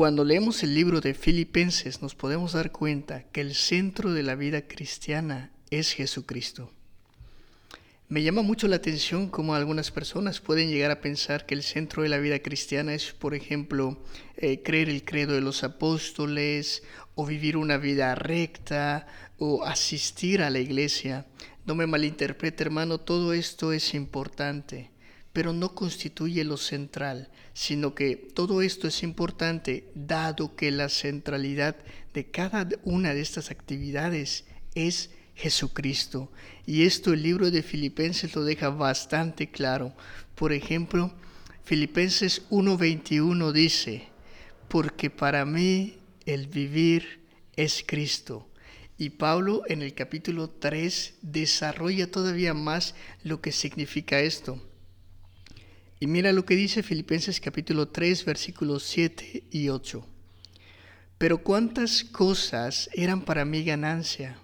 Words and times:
Cuando 0.00 0.24
leemos 0.24 0.62
el 0.62 0.74
libro 0.74 1.02
de 1.02 1.12
Filipenses 1.12 2.00
nos 2.00 2.14
podemos 2.14 2.54
dar 2.54 2.72
cuenta 2.72 3.24
que 3.24 3.42
el 3.42 3.54
centro 3.54 4.14
de 4.14 4.22
la 4.22 4.34
vida 4.34 4.62
cristiana 4.62 5.52
es 5.68 5.92
Jesucristo. 5.92 6.72
Me 8.08 8.22
llama 8.22 8.40
mucho 8.40 8.66
la 8.66 8.76
atención 8.76 9.28
cómo 9.28 9.54
algunas 9.54 9.90
personas 9.90 10.40
pueden 10.40 10.70
llegar 10.70 10.90
a 10.90 11.02
pensar 11.02 11.44
que 11.44 11.52
el 11.52 11.62
centro 11.62 12.02
de 12.02 12.08
la 12.08 12.16
vida 12.16 12.38
cristiana 12.38 12.94
es, 12.94 13.12
por 13.12 13.34
ejemplo, 13.34 14.02
eh, 14.38 14.62
creer 14.62 14.88
el 14.88 15.04
credo 15.04 15.34
de 15.34 15.42
los 15.42 15.64
apóstoles 15.64 16.82
o 17.14 17.26
vivir 17.26 17.58
una 17.58 17.76
vida 17.76 18.14
recta 18.14 19.06
o 19.36 19.66
asistir 19.66 20.40
a 20.40 20.48
la 20.48 20.60
iglesia. 20.60 21.26
No 21.66 21.74
me 21.74 21.86
malinterprete 21.86 22.64
hermano, 22.64 23.00
todo 23.00 23.34
esto 23.34 23.74
es 23.74 23.92
importante, 23.92 24.92
pero 25.32 25.52
no 25.52 25.74
constituye 25.74 26.44
lo 26.44 26.56
central, 26.56 27.28
sino 27.52 27.94
que 27.94 28.16
todo 28.16 28.62
esto 28.62 28.88
es 28.88 29.02
importante 29.02 29.88
dado 29.94 30.56
que 30.56 30.70
la 30.70 30.88
centralidad 30.88 31.76
de 32.14 32.26
cada 32.26 32.68
una 32.82 33.14
de 33.14 33.20
estas 33.20 33.50
actividades 33.50 34.44
es 34.74 35.10
Jesucristo. 35.34 36.30
Y 36.66 36.84
esto 36.84 37.12
el 37.12 37.22
libro 37.22 37.50
de 37.50 37.62
Filipenses 37.62 38.34
lo 38.34 38.44
deja 38.44 38.70
bastante 38.70 39.50
claro. 39.50 39.94
Por 40.34 40.52
ejemplo, 40.52 41.12
Filipenses 41.64 42.42
1:21 42.50 43.52
dice, 43.52 44.08
porque 44.68 45.10
para 45.10 45.44
mí 45.44 45.98
el 46.26 46.46
vivir 46.46 47.20
es 47.56 47.84
Cristo. 47.86 48.48
Y 48.98 49.10
Pablo 49.10 49.62
en 49.66 49.82
el 49.82 49.94
capítulo 49.94 50.50
3 50.50 51.14
desarrolla 51.22 52.10
todavía 52.10 52.52
más 52.52 52.94
lo 53.24 53.40
que 53.40 53.52
significa 53.52 54.20
esto. 54.20 54.62
Y 56.00 56.06
mira 56.06 56.32
lo 56.32 56.46
que 56.46 56.56
dice 56.56 56.82
Filipenses 56.82 57.40
capítulo 57.40 57.88
3 57.88 58.24
versículos 58.24 58.84
7 58.84 59.44
y 59.50 59.68
8. 59.68 60.04
Pero 61.18 61.42
cuántas 61.42 62.04
cosas 62.04 62.88
eran 62.94 63.22
para 63.22 63.44
mí 63.44 63.62
ganancia 63.62 64.38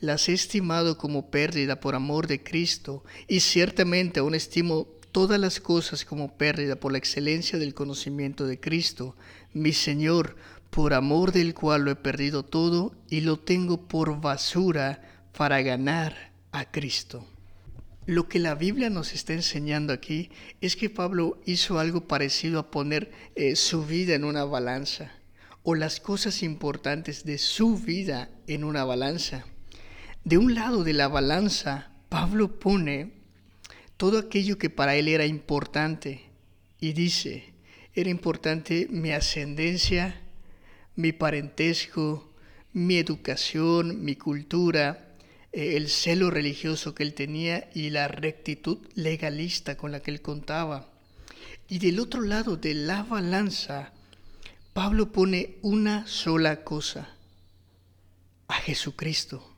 las 0.00 0.28
he 0.28 0.32
estimado 0.32 0.96
como 0.96 1.30
pérdida 1.30 1.80
por 1.80 1.94
amor 1.94 2.26
de 2.26 2.42
Cristo, 2.42 3.04
y 3.26 3.40
ciertamente 3.40 4.20
aún 4.20 4.34
estimo 4.34 4.86
todas 5.12 5.40
las 5.40 5.60
cosas 5.60 6.04
como 6.04 6.36
pérdida 6.36 6.76
por 6.76 6.92
la 6.92 6.98
excelencia 6.98 7.58
del 7.58 7.74
conocimiento 7.74 8.46
de 8.46 8.60
Cristo, 8.60 9.16
mi 9.52 9.72
Señor, 9.72 10.36
por 10.70 10.94
amor 10.94 11.32
del 11.32 11.54
cual 11.54 11.82
lo 11.82 11.90
he 11.90 11.96
perdido 11.96 12.44
todo 12.44 12.94
y 13.08 13.22
lo 13.22 13.38
tengo 13.38 13.88
por 13.88 14.20
basura 14.20 15.02
para 15.36 15.62
ganar 15.62 16.30
a 16.52 16.70
Cristo. 16.70 17.26
Lo 18.08 18.26
que 18.26 18.38
la 18.38 18.54
Biblia 18.54 18.88
nos 18.88 19.12
está 19.12 19.34
enseñando 19.34 19.92
aquí 19.92 20.30
es 20.62 20.76
que 20.76 20.88
Pablo 20.88 21.38
hizo 21.44 21.78
algo 21.78 22.08
parecido 22.08 22.58
a 22.58 22.70
poner 22.70 23.12
eh, 23.34 23.54
su 23.54 23.84
vida 23.84 24.14
en 24.14 24.24
una 24.24 24.44
balanza 24.44 25.12
o 25.62 25.74
las 25.74 26.00
cosas 26.00 26.42
importantes 26.42 27.24
de 27.26 27.36
su 27.36 27.76
vida 27.76 28.30
en 28.46 28.64
una 28.64 28.82
balanza. 28.84 29.44
De 30.24 30.38
un 30.38 30.54
lado 30.54 30.84
de 30.84 30.94
la 30.94 31.08
balanza, 31.08 31.92
Pablo 32.08 32.58
pone 32.58 33.12
todo 33.98 34.20
aquello 34.20 34.56
que 34.56 34.70
para 34.70 34.96
él 34.96 35.08
era 35.08 35.26
importante 35.26 36.30
y 36.80 36.94
dice, 36.94 37.52
era 37.92 38.08
importante 38.08 38.88
mi 38.90 39.10
ascendencia, 39.10 40.18
mi 40.96 41.12
parentesco, 41.12 42.32
mi 42.72 42.96
educación, 42.96 44.02
mi 44.02 44.16
cultura, 44.16 45.07
el 45.52 45.88
celo 45.88 46.30
religioso 46.30 46.94
que 46.94 47.02
él 47.02 47.14
tenía 47.14 47.68
y 47.74 47.90
la 47.90 48.08
rectitud 48.08 48.78
legalista 48.94 49.76
con 49.76 49.92
la 49.92 50.00
que 50.00 50.10
él 50.10 50.22
contaba. 50.22 50.90
Y 51.68 51.78
del 51.78 52.00
otro 52.00 52.22
lado 52.22 52.56
de 52.56 52.74
la 52.74 53.02
balanza, 53.02 53.92
Pablo 54.72 55.12
pone 55.12 55.56
una 55.62 56.06
sola 56.06 56.64
cosa, 56.64 57.14
a 58.46 58.54
Jesucristo. 58.54 59.54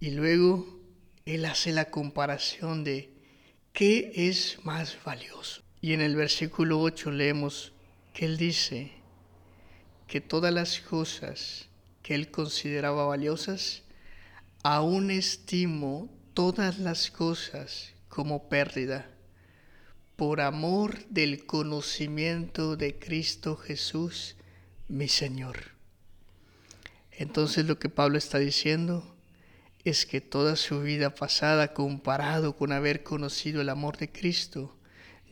Y 0.00 0.10
luego 0.10 0.80
él 1.24 1.44
hace 1.44 1.72
la 1.72 1.90
comparación 1.90 2.84
de 2.84 3.10
qué 3.72 4.12
es 4.14 4.58
más 4.64 4.96
valioso. 5.04 5.62
Y 5.80 5.94
en 5.94 6.00
el 6.00 6.14
versículo 6.14 6.80
8 6.80 7.10
leemos 7.10 7.72
que 8.12 8.26
él 8.26 8.36
dice 8.36 8.92
que 10.06 10.20
todas 10.20 10.52
las 10.52 10.80
cosas 10.80 11.68
que 12.02 12.14
él 12.14 12.30
consideraba 12.30 13.06
valiosas, 13.06 13.82
aún 14.62 15.10
estimo 15.10 16.08
todas 16.34 16.78
las 16.78 17.10
cosas 17.10 17.92
como 18.08 18.48
pérdida 18.48 19.06
por 20.16 20.40
amor 20.40 21.04
del 21.08 21.46
conocimiento 21.46 22.76
de 22.76 22.98
Cristo 22.98 23.56
Jesús, 23.56 24.36
mi 24.88 25.08
Señor. 25.08 25.72
Entonces 27.10 27.66
lo 27.66 27.78
que 27.78 27.88
Pablo 27.88 28.18
está 28.18 28.38
diciendo 28.38 29.16
es 29.84 30.06
que 30.06 30.20
toda 30.20 30.54
su 30.54 30.80
vida 30.80 31.14
pasada 31.14 31.74
comparado 31.74 32.56
con 32.56 32.70
haber 32.70 33.02
conocido 33.02 33.62
el 33.62 33.68
amor 33.68 33.96
de 33.96 34.12
Cristo 34.12 34.76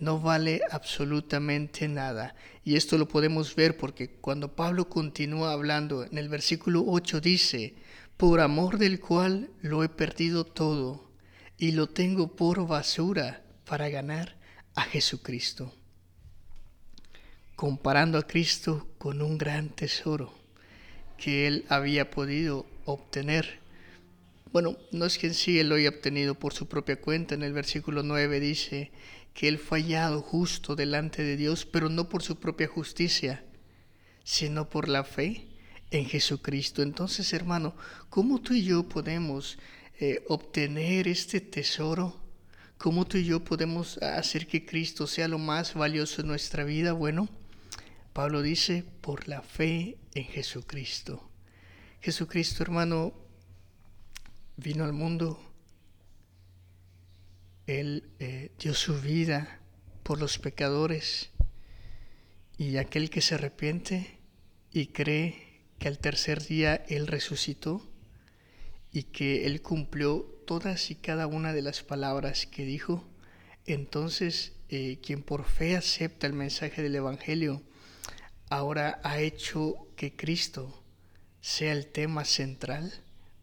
no 0.01 0.19
vale 0.19 0.63
absolutamente 0.71 1.87
nada. 1.87 2.35
Y 2.65 2.75
esto 2.75 2.99
lo 2.99 3.07
podemos 3.07 3.55
ver 3.55 3.77
porque 3.77 4.11
cuando 4.11 4.57
Pablo 4.57 4.89
continúa 4.89 5.53
hablando 5.53 6.05
en 6.05 6.19
el 6.19 6.29
versículo 6.29 6.83
8 6.87 7.21
dice, 7.21 7.75
por 8.21 8.41
amor 8.41 8.77
del 8.77 9.01
cual 9.01 9.49
lo 9.63 9.83
he 9.83 9.89
perdido 9.89 10.45
todo 10.45 11.11
y 11.57 11.73
lo 11.73 11.89
tengo 11.89 12.37
por 12.37 12.67
basura 12.67 13.43
para 13.65 13.89
ganar 13.89 14.37
a 14.75 14.83
Jesucristo. 14.83 15.75
Comparando 17.57 18.19
a 18.19 18.27
Cristo 18.27 18.89
con 18.99 19.23
un 19.23 19.39
gran 19.39 19.71
tesoro 19.71 20.35
que 21.17 21.47
él 21.47 21.65
había 21.71 22.11
podido 22.11 22.67
obtener 22.85 23.59
bueno, 24.53 24.77
no 24.91 25.07
es 25.07 25.17
que 25.17 25.29
en 25.29 25.35
sí 25.35 25.59
él 25.59 25.69
lo 25.69 25.77
haya 25.77 25.91
obtenido 25.91 26.35
por 26.35 26.53
su 26.53 26.67
propia 26.67 27.01
cuenta. 27.01 27.37
En 27.37 27.45
el 27.45 27.53
versículo 27.53 28.03
9 28.03 28.41
dice 28.41 28.91
que 29.33 29.47
él 29.47 29.59
fue 29.59 29.81
hallado 29.81 30.23
justo 30.23 30.75
delante 30.75 31.23
de 31.23 31.37
Dios, 31.37 31.65
pero 31.65 31.89
no 31.89 32.09
por 32.09 32.25
su 32.25 32.37
propia 32.37 32.67
justicia, 32.67 33.45
sino 34.25 34.69
por 34.69 34.89
la 34.89 35.05
fe 35.05 35.50
en 35.91 36.07
Jesucristo. 36.07 36.83
Entonces, 36.83 37.33
hermano, 37.33 37.75
¿cómo 38.09 38.41
tú 38.41 38.55
y 38.55 38.63
yo 38.63 38.89
podemos 38.89 39.59
eh, 39.99 40.25
obtener 40.29 41.09
este 41.09 41.41
tesoro? 41.41 42.21
¿Cómo 42.79 43.07
tú 43.07 43.19
y 43.19 43.25
yo 43.25 43.45
podemos 43.45 43.99
hacer 43.99 44.47
que 44.47 44.65
Cristo 44.65 45.07
sea 45.07 45.29
lo 45.29 45.39
más 45.39 45.75
valioso 45.75 46.23
en 46.23 46.29
nuestra 46.29 46.65
vida? 46.65 46.93
Bueno, 46.93 47.29
Pablo 48.13 48.43
dice, 48.43 48.85
por 49.01 49.29
la 49.29 49.43
fe 49.43 49.99
en 50.15 50.25
Jesucristo. 50.25 51.31
Jesucristo, 52.01 52.63
hermano, 52.63 53.13
vino 54.57 54.85
al 54.85 54.93
mundo, 54.93 55.39
Él 57.67 58.09
eh, 58.19 58.51
dio 58.59 58.75
su 58.75 58.99
vida 59.01 59.61
por 60.03 60.19
los 60.19 60.39
pecadores 60.39 61.31
y 62.57 62.77
aquel 62.79 63.11
que 63.11 63.21
se 63.21 63.35
arrepiente 63.35 64.19
y 64.73 64.87
cree 64.89 65.50
que 65.81 65.89
al 65.89 65.99
tercer 65.99 66.47
día 66.47 66.77
Él 66.89 67.09
resucitó 67.09 67.83
y 68.93 69.05
que 69.05 69.47
Él 69.47 69.63
cumplió 69.63 70.21
todas 70.47 70.91
y 70.91 70.95
cada 70.95 71.27
una 71.27 71.53
de 71.53 71.63
las 71.63 71.83
palabras 71.83 72.47
que 72.47 72.65
dijo, 72.65 73.09
entonces 73.67 74.53
eh, 74.69 74.99
quien 75.03 75.23
por 75.23 75.45
fe 75.45 75.77
acepta 75.77 76.27
el 76.27 76.35
mensaje 76.35 76.83
del 76.83 76.95
Evangelio, 76.95 77.63
ahora 78.51 79.01
ha 79.03 79.21
hecho 79.21 79.89
que 79.97 80.15
Cristo 80.15 80.85
sea 81.41 81.73
el 81.73 81.87
tema 81.87 82.27
central 82.27 82.93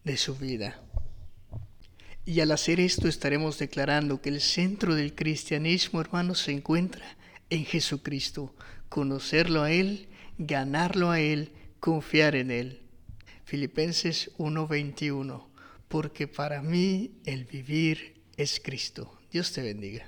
de 0.04 0.16
su 0.16 0.36
vida. 0.36 0.82
Y 2.24 2.42
al 2.42 2.52
hacer 2.52 2.80
esto 2.80 3.08
estaremos 3.08 3.58
declarando 3.58 4.22
que 4.22 4.30
el 4.30 4.42
centro 4.42 4.94
del 4.94 5.16
cristianismo, 5.16 6.02
hermanos, 6.02 6.42
se 6.42 6.52
encuentra 6.52 7.18
en 7.50 7.66
Jesucristo. 7.66 8.54
Conocerlo 8.90 9.64
a 9.64 9.72
Él, 9.72 10.10
ganarlo 10.38 11.10
a 11.10 11.22
Él, 11.22 11.52
confiar 11.80 12.36
en 12.36 12.52
Él. 12.52 12.82
Filipenses 13.46 14.32
1:21. 14.38 15.48
Porque 15.88 16.28
para 16.28 16.62
mí 16.62 17.12
el 17.26 17.46
vivir 17.46 18.22
es 18.36 18.60
Cristo. 18.60 19.20
Dios 19.32 19.54
te 19.54 19.62
bendiga. 19.62 20.06